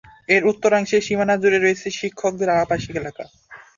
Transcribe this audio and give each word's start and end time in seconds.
এর 0.29 0.43
উত্তরাংশের 0.51 1.05
সীমানা 1.07 1.35
জুড়ে 1.41 1.59
রয়েছে 1.59 1.87
শিক্ষকদের 1.99 2.49
আবাসিক 2.55 2.93
এলাকা। 3.01 3.23